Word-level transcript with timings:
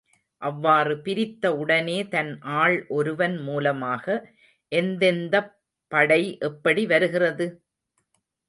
அவ்வாறு 0.41 0.95
பிரித்த 0.97 1.47
உடனே 1.55 2.07
தன் 2.07 2.31
ஆள் 2.55 2.77
ஒருவன் 2.89 3.37
மூலமாக, 3.41 4.05
எந்தெந்தப் 4.71 5.53
படை 5.91 6.21
எப்படி 6.41 6.85
வருகிறது? 6.85 7.47